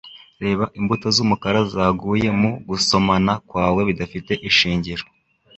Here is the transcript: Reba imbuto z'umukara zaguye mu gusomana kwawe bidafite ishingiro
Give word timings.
Reba 0.43 0.65
imbuto 0.79 1.07
z'umukara 1.15 1.59
zaguye 1.73 2.29
mu 2.39 2.51
gusomana 2.69 3.33
kwawe 3.49 3.81
bidafite 3.89 4.31
ishingiro 4.49 5.03